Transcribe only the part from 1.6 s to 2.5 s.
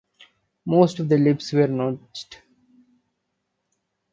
notched.